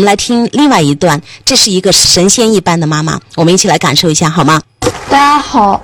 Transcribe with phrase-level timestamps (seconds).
[0.00, 4.58] 我们来听另外一段，这是一个神仙一般的妈妈，我们一起来感受一下好吗？
[5.10, 5.78] 大家好，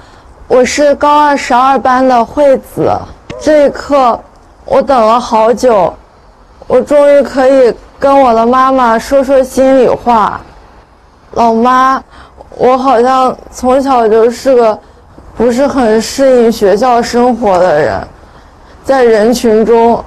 [0.49, 2.91] 我是高二十二班的惠子。
[3.42, 4.18] 这一刻，
[4.65, 5.94] 我等了好久，
[6.67, 10.41] 我终于可以跟我的妈妈说说心里话。
[11.33, 12.03] 老妈，
[12.57, 14.80] 我好像从小就是个
[15.37, 18.09] 不是很适应学校生活的人，
[18.83, 20.03] 在人群中，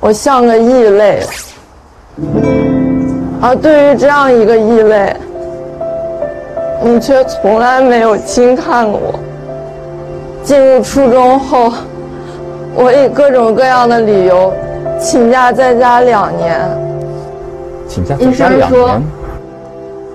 [0.00, 1.24] 我像个异类。
[3.42, 5.16] 而对于这样一个异类，
[6.82, 9.18] 你却从来没有轻看我。
[10.44, 11.72] 进入初中后，
[12.74, 14.52] 我以各种各样的理由
[15.00, 16.60] 请假在家两年。
[17.88, 19.00] 请假医生说，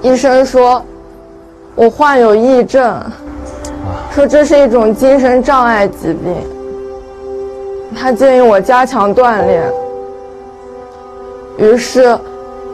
[0.04, 0.84] 医生说
[1.74, 3.02] 我患有癔症，
[4.12, 6.36] 说这是一种精神障碍疾病。
[8.00, 9.64] 他建议我加强锻炼。
[11.58, 12.16] 于是。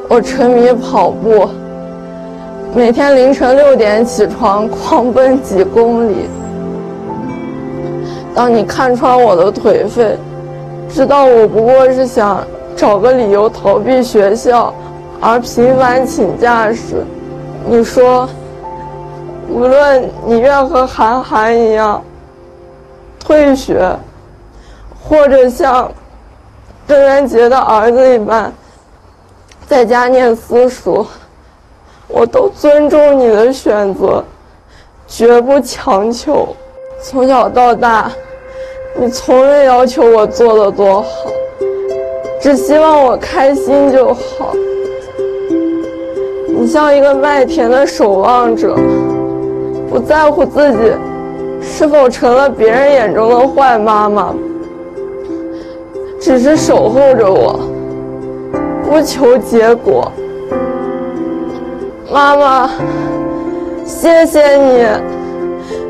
[0.09, 1.47] 我沉迷跑步，
[2.75, 6.29] 每天凌晨六点起床，狂奔几公里。
[8.35, 10.17] 当你看穿我的颓废，
[10.89, 12.43] 知道我不过是想
[12.75, 14.73] 找个理由逃避学校，
[15.21, 17.05] 而频繁请假时，
[17.65, 18.27] 你说，
[19.49, 22.01] 无论你愿和韩寒一样
[23.19, 23.95] 退学，
[25.01, 25.89] 或者像
[26.87, 28.51] 郑渊洁的儿子一般。
[29.67, 31.05] 在家念私塾，
[32.07, 34.23] 我都尊重你的选择，
[35.07, 36.49] 绝不强求。
[37.01, 38.11] 从小到大，
[38.95, 41.09] 你从未要求我做的多好，
[42.39, 44.53] 只希望我开心就好。
[46.49, 48.75] 你像一个麦田的守望者，
[49.89, 50.93] 不在乎自己
[51.61, 54.35] 是否成了别人眼中的坏妈妈，
[56.19, 57.59] 只是守候着我。
[58.91, 60.11] 不求结果，
[62.11, 62.69] 妈妈，
[63.85, 64.85] 谢谢你，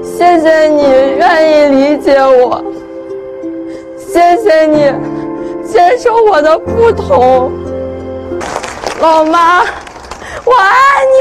[0.03, 0.83] 谢谢你
[1.17, 2.63] 愿意理解我，
[3.97, 4.93] 谢谢你
[5.65, 7.51] 接受我的不同，
[9.01, 9.63] 老妈，
[10.45, 10.69] 我爱
[11.11, 11.17] 你，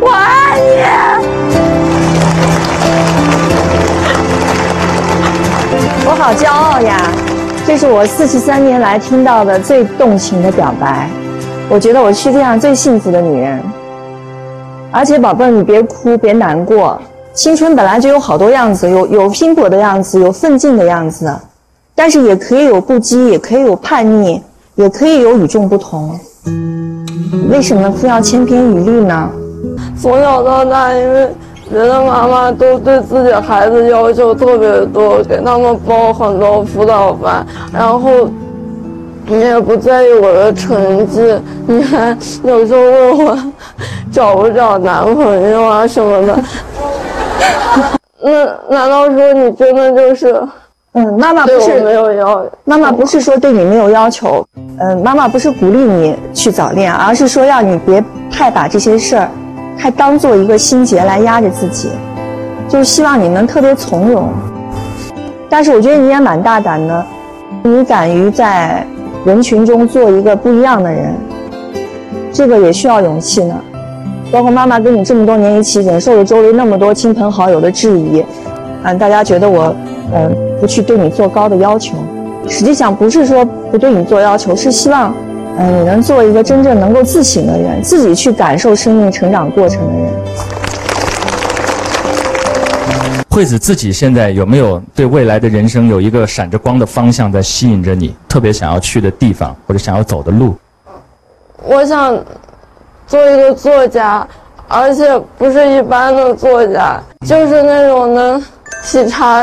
[0.00, 0.82] 我爱你，
[6.04, 7.37] 我好骄傲呀！
[7.68, 11.06] 这是我四十三年来听到的最动情的表白，
[11.68, 13.62] 我觉得我世界上最幸福的女人。
[14.90, 16.98] 而且宝贝儿，你别哭，别难过。
[17.34, 21.30] 青春本来就有好多样子，有有拼搏的样子，有奋进的样子，
[21.94, 24.40] 但是也可以有不羁，也可以有叛逆，
[24.76, 26.18] 也可以有与众不同。
[27.50, 29.28] 为什么非要千篇一律呢？
[30.00, 31.12] 从小到大，因
[31.70, 31.78] 为。
[31.78, 38.28] 别的妈妈都对自己孩子要求特别多，给他们报很多辅导班，然后
[39.26, 41.20] 你也不在意我的成绩，
[41.66, 43.38] 你还有时候问我
[44.10, 46.38] 找不找男朋友啊什么的。
[48.20, 50.42] 那难道说你真的就是？
[50.92, 54.44] 嗯，妈妈不是没有要，妈妈不是说对你没有要求，
[54.80, 58.02] 嗯，妈妈不是鼓励你去早恋，而是说让你别
[58.32, 59.28] 太把这些事儿。
[59.78, 61.88] 还当做一个心结来压着自己，
[62.68, 64.28] 就是希望你能特别从容。
[65.48, 67.06] 但是我觉得你也蛮大胆的，
[67.62, 68.84] 你敢于在
[69.24, 71.14] 人群中做一个不一样的人，
[72.32, 73.54] 这个也需要勇气呢。
[74.30, 78.22] 包括妈妈跟你这么多年一起，忍受了周围那么多亲朋好友的质疑，
[78.82, 79.74] 嗯，大家觉得我，
[80.12, 81.94] 嗯，不去对你做高的要求，
[82.46, 85.14] 实际上不是说不对你做要求，是希望。
[85.58, 90.12] 嗯，你能做一个真正能够自省的人，自己去感受生命成长过程的人。
[93.28, 98.14] 惠子自己现在有没有对未来的人生有一个闪着光的方向在吸引着你？
[98.28, 100.56] 特别想要去的地方或者想要走的路？
[101.64, 102.16] 我想
[103.06, 104.26] 做一个作家，
[104.68, 108.40] 而且不是一般的作家，就是那种能
[108.84, 109.42] 体察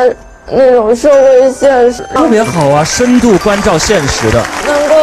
[0.49, 2.03] 那种社会现实。
[2.13, 4.41] 特别好啊，深度关照现实的。
[4.65, 4.95] 能够。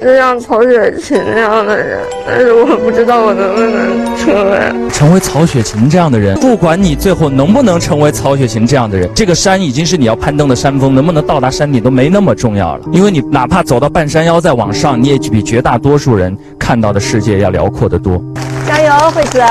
[0.00, 6.38] 就像曹雪芹那样的人，但是我不知道我能不能成为成为曹雪芹这样的人。
[6.38, 12.84] 不管你最后能不能成为曹雪芹这样的人，这个山已经是你要攀登的山峰，能不能到达山顶都没那么重要了。
[12.92, 18.22] 因为你哪怕走到半山腰再往上，你也比绝大多数人看到的世界要辽阔得多。
[18.68, 19.42] 加油，惠子！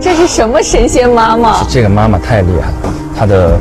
[0.00, 1.64] 这是什么神仙妈妈？
[1.68, 3.56] 这个妈妈太厉害了，她的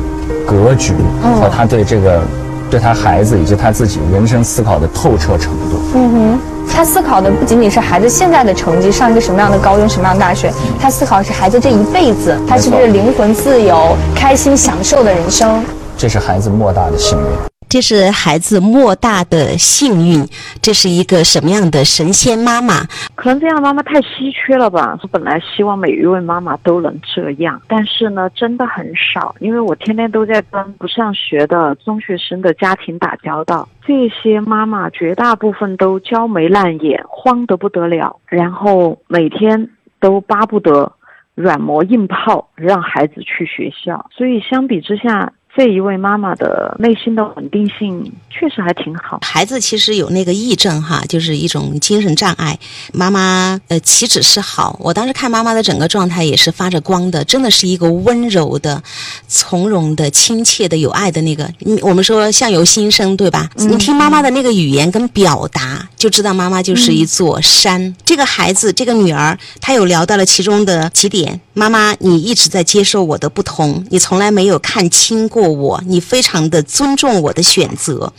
[0.47, 2.21] 格局和她对这个。
[2.69, 5.79] 对他孩子以及他自己人生思考的透彻程度。
[5.95, 6.39] 嗯哼，
[6.71, 15.63] 他思考的不仅仅是孩子现在的成绩，上一个什么样的高中、什么样的大学，他思考的是孩子这一辈子，他是不是灵魂自由、开心享受的人生？
[15.97, 17.46] 这是孩子莫大的幸运。
[17.69, 20.25] 这是孩子莫大的幸运，
[20.61, 22.85] 这是一个什么样的神仙妈妈？
[23.15, 24.97] 可能这样的妈妈太稀缺了吧？
[25.01, 29.35] 我本来希望每一位妈妈都能这样，但是呢，真的很少。
[29.39, 40.89] 因为我天天都在跟不上学的中学生的家庭打交道，这些妈妈绝大部分都焦眉烂眼，慌得不得了，然后每天都巴不得
[41.35, 44.09] 软磨硬泡让孩子去学校。
[44.15, 49.17] 所以相比之下，这一位妈妈的内心的稳定性确实还挺好。
[49.23, 52.59] 孩子其实有那个癔症哈，就是一种精神障碍。
[52.93, 58.83] 妈妈呃岂止是好，我当时看妈妈的整个状态也是发着光的，真的是一个温柔的、
[59.27, 61.43] 从容的、亲切的、有爱的那个。
[61.65, 63.49] 嗯我们说相由心生，对吧？
[63.55, 67.95] 你听妈妈的那个语言跟表达，就知道妈妈就是一座山。
[68.05, 71.41] 这个孩子，这个女儿，她有聊到了其中的几点。
[71.55, 78.11] 妈妈，你一直在接受我的不同，你从来没有看清过我，你非常的尊重我的选择。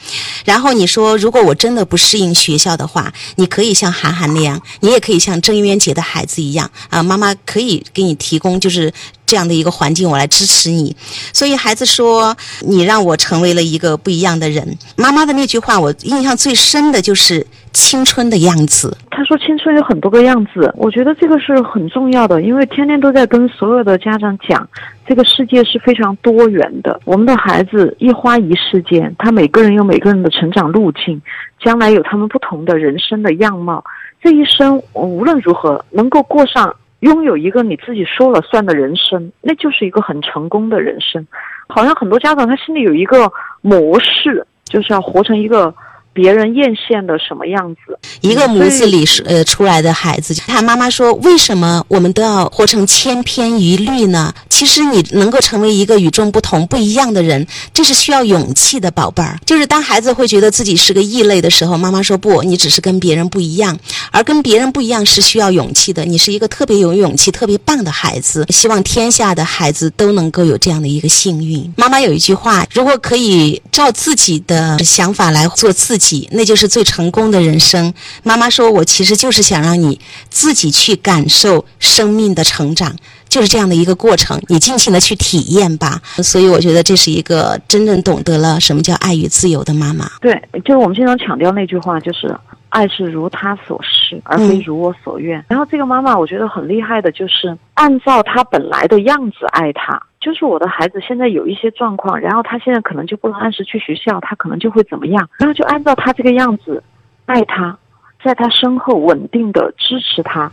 [0.45, 8.93] 然后你说，如果我真的不适应学校的话，你可以像涵涵那样，你也可以像郑渊洁的孩子一样啊，妈妈可以给你提供就是
[9.29, 10.97] 这样的一个环境，我来支持你。
[11.35, 14.67] 所以孩子说，你让我成为了一个不一样的人。
[14.97, 18.97] 妈妈的那句话，我印象最深的就是青春的样子。
[19.11, 24.67] 他说青春有很多个样子，我觉得这个是很重要的，因为天天都在跟所有的家长讲，
[25.07, 26.99] 这个世界是非常多元的。
[27.05, 31.21] 我们的孩子一花一世界，他每个人有每个人的成长路径，
[31.63, 33.85] 将来有他们不同的人生的样貌。
[34.23, 41.27] 这一生无论如何能够过上拥有一个你自己说了算的人生，那就是一个很成功的人生。
[41.69, 43.31] 好像很多家长他心里有一个
[43.61, 45.75] 模式，就是要活成一个。
[46.19, 47.97] 别人艳羡的什么样子？
[48.23, 59.39] 一个模子里呃出来的孩子，他妈妈说：“为什么我们都要活成千篇一律呢？”其实你能够成为一个与众不同、不一样的人，这是需要勇气的，宝贝儿。
[59.47, 63.79] 就是当孩子会觉得自己是个异类的时候，妈妈说：“不，你只是跟别人不一样，
[64.11, 66.05] 而跟别人不一样是需要勇气的。
[66.05, 68.45] 你是一个特别有勇气、特别棒的孩子。
[68.49, 77.93] 希望天下的孩子都能够有这样的一个幸运。”妈妈有一句话：“如果可以照自己的想法来做自己。”那就是最成功的人生。
[78.23, 80.01] 妈妈说：“我其实就是想让你
[80.31, 82.95] 自己去感受生命的成长，
[83.29, 90.09] 就是这样的一个过程，你尽情的去体验吧。”所以我觉得这是一个真正懂得了什么叫爱与自由的妈妈。
[90.21, 92.35] 对，就是我们经常强调那句话，就是
[92.71, 95.45] 爱是如他所示，而非如我所愿。
[95.49, 100.01] 然后这个妈妈，我觉得很厉害的，就是按照她本来的样子爱他。
[100.21, 106.83] 就是我的孩子现在有一些状况，然后他现在可能就不能按时去学校，他可能就会怎么样，然后就按照他这个样子
[107.27, 107.79] 爱他，
[108.23, 110.51] 在他身后稳定的支持他，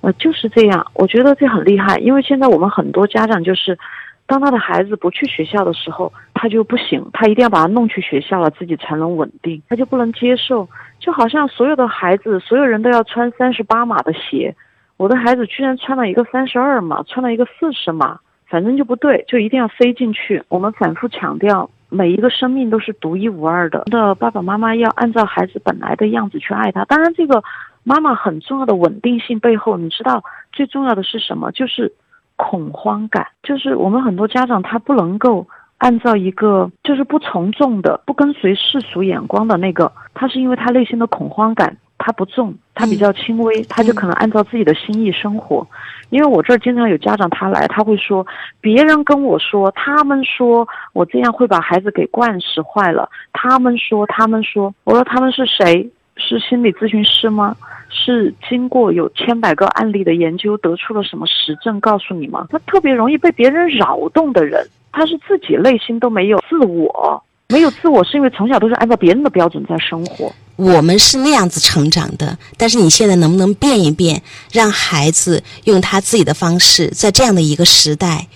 [0.00, 0.86] 呃，就是这样。
[0.94, 3.78] 我觉得这很厉害，因为现在我们很多家长就是，
[4.26, 10.66] 当他的孩子不去学校的时候，他就不行，他一定要把他弄去学校了，自己才能稳定，他就不能接受，
[10.98, 14.56] 就好像所有的孩子，所有人都要穿三十八码的鞋，
[14.96, 18.18] 我的孩子居然穿了一个三十二码，穿了一个四十码。
[18.52, 20.42] 反正就不对，就一定要塞进去。
[20.50, 23.82] 我们反复强调，每一个生命都是独一无二的。
[23.86, 26.84] 的爸爸妈妈要按照孩子本来的样子去爱他。
[26.84, 27.42] 当然，这个
[27.82, 30.22] 妈妈很重要的稳定性背后，你知道
[30.52, 31.50] 最重要的是什么？
[31.52, 31.90] 就是
[32.36, 33.26] 恐慌感。
[33.42, 35.48] 就是我们很多家长他不能够
[35.78, 41.74] 按照一个就是不从众的、不跟随世俗眼光的那个，他是因为他内心的恐慌感。
[42.04, 45.64] 他不重，他比较轻微，他就可能按照自己的心意生活。
[46.10, 48.26] 因为我这儿经常有家长他来，他会说，
[48.60, 53.08] 别人跟我说，他们说我这样会把孩子给惯使坏了。
[53.32, 55.88] 他们说，他们说，我说他们是谁？
[56.16, 57.56] 是心理咨询师吗？
[57.88, 62.46] 是经过有千百个案例的研究得出了什么实证告诉你吗？
[62.50, 67.22] 他特别容易被别人扰动的人，他是自己内心都没有自我。
[67.48, 70.30] 没有自我，是因为从小都是按照别人的标准在生活。
[70.62, 78.28] 我们是那样子成长的，但是你现在能不能变一变，让孩子用他自己的方式，在这样的一个时代，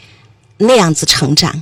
[0.59, 1.53] 那样子成长，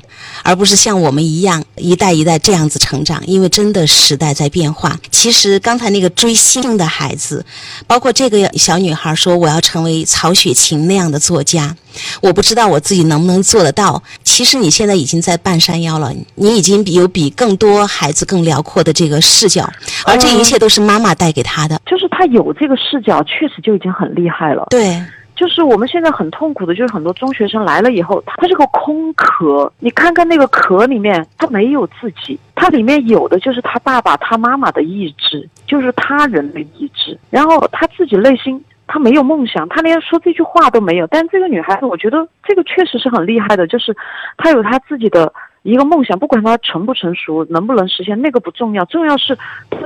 [0.43, 3.21] 而不是像我们一样一代一代这样子成长？
[3.27, 4.99] 因为真的时代在变化。
[5.11, 7.45] 其实刚才那个追星的孩子，
[7.87, 11.75] 包括这个小女孩说我要成为曹雪芹那样的作家。
[12.21, 14.03] 我不知道我自己能不能做得到。
[14.25, 19.69] 其实你现在已经在半山腰了，你已经有比更多孩子更辽阔的这个视角，
[20.05, 21.81] 而这一切都是妈妈带给他的。
[21.87, 24.67] 就是他有这个视角，确实就已经很厉害了。
[24.71, 25.01] 对，
[25.35, 29.73] 就是我们现在很痛苦的，就是很多中学生来了以后，他是个空壳。
[29.79, 38.63] 你看看那个壳里面，他没有自己，他里面有的就是他爸爸、他妈妈的意志， 就是他人的意志，然后他自己内心。
[38.87, 41.07] 她没有梦想，她连说这句话都没有。
[41.07, 43.97] 但这个女孩子，我觉得这个确实是很厉害的，就是
[44.37, 49.35] 她有她自己的一个梦想，不管他成不成熟，能不能实现，那个不重要，重要是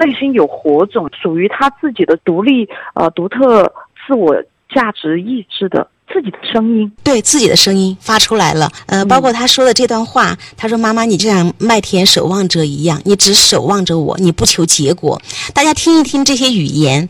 [0.01, 3.73] 内心有火种，属于他自己的独立、呃独特、
[4.05, 4.35] 自我
[4.75, 6.91] 价值意志的自己的声音。
[7.03, 15.21] 对自己的声音发出来了，呃，包括他说的这段话，他说：“妈妈，你就像麦田守望者一样，你只守望着我，你不求结果。”
[15.55, 17.09] 大家听一听这些语言。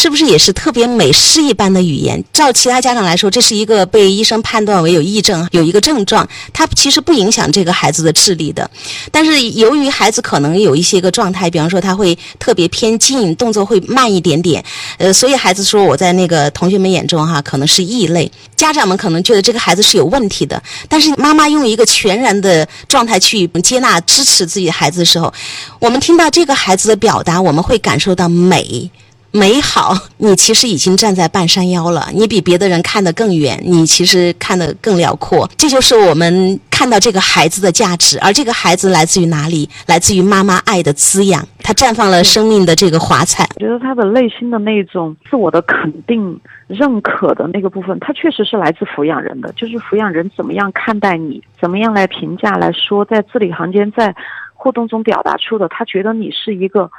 [0.00, 2.22] 是不是也是特别美诗一般的语言？
[2.32, 8.70] 照其他家长来说，这是一个被医生判断为有癔症、有一个症状，它其实不影响这个孩子的智力的。
[9.10, 14.64] 但是由于孩子可能有一些个状态，比方说他会特别偏静，动作会慢一点点，
[14.98, 18.30] 呃，所以孩子说我在那个同学们眼中哈，可能是异类。
[18.54, 25.34] 家长们可能觉得这个孩子是有问题的，但是妈妈用一个全然的状态去接纳、支持自己的孩子的时候，
[25.80, 28.88] 我们听到这个孩子的表达，我们会感受到美。
[29.30, 35.48] 美好，你其实已经站在半山腰了，你比别的人看得更远，你其实看得更辽阔。
[35.56, 39.68] 这就是我们看到这个孩子的价值，而这个孩子来自于哪里？
[39.86, 43.46] 来自于妈妈爱的滋养，他绽放了生命的这个华彩。
[43.56, 54.14] 我觉得他的内心的那种自我的肯定、认可的那个部分，他确实是来自抚养人的，就是抚养人怎么样看待你，怎么样来评价、来说，在字里行间、在
[54.54, 56.90] 互动中表达出的，他觉得你是一个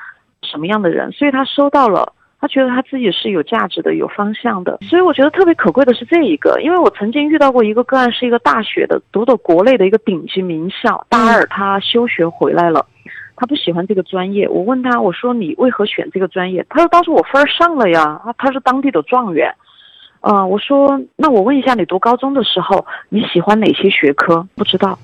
[0.44, 2.14] 什么样的人，所以他收到了。
[2.42, 6.58] 他觉得他自己是有价值的、有方向的，所以我觉得特别可贵的是这一个。
[6.62, 12.86] 因为我曾经遇到过一个个案，是一个大学的，读的国内的一个顶级名校，大二他休学回来了，
[13.36, 14.48] 他不喜欢这个专业。
[14.48, 16.66] 我问他，我说你为何选这个专业？
[16.70, 19.54] 他说当时我分儿上了呀，他他是当地的状元。
[20.22, 24.48] 嗯，我说那我问一下，你读高中的时候你喜欢哪些学科？
[24.56, 24.98] 不知道。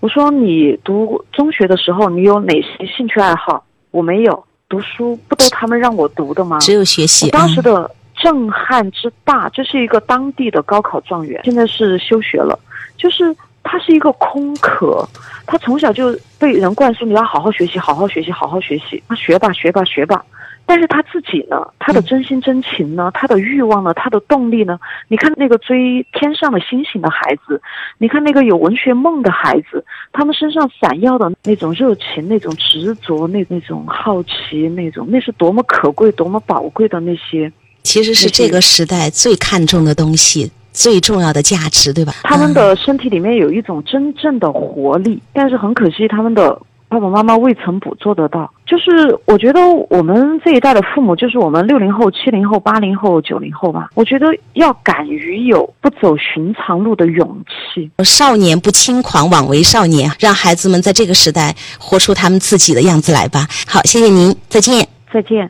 [0.00, 3.64] 我说你读中学的时候你有哪些兴趣爱好？
[3.90, 4.44] 我没有。
[4.68, 6.58] 读书不都他们让我读的吗？
[6.58, 7.26] 只有学习。
[7.26, 12.58] 我当时的震撼之大，这是一个当地的高考状元，现在是休学了。
[12.96, 13.34] 就是
[13.70, 15.06] 他是一个空壳，
[15.46, 19.02] 他从小就被人灌输你要好好学习，好好学习，好好学习。
[19.06, 20.24] 他学吧，学吧，学吧。
[20.64, 21.66] 但是他自己呢？
[21.78, 23.10] 他的真心真情呢？
[23.14, 23.92] 他的欲望呢？
[23.94, 24.78] 他的动力呢？
[25.08, 27.60] 你看那个追天上的星星的孩子，
[27.98, 37.50] 你看那个有文学梦的孩子，他们身上闪耀的那种热情、那种执着、那那种好奇、那种那是多么可贵、多么宝贵的那些，
[37.82, 42.12] 其实是这个时代最看重的东西、最重要的价值，对吧？
[42.22, 46.56] 他们的身体里面有一种真正的活力，但是很可惜，他们的。
[46.90, 53.90] 爸爸妈妈未曾捕捉得到，就是我觉得我们这一代的父母，就是我们六零后、七零后、八零后、九零后吧。
[53.92, 57.90] 我觉得要敢于有不走寻常路的勇气。
[58.02, 63.46] 少年不轻狂枉为少年，让孩子们在这个时代活出他们自己的样子来吧。
[63.66, 65.46] 好，谢谢您，再见，再见。